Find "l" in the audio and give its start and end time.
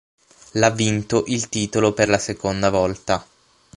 0.55-0.63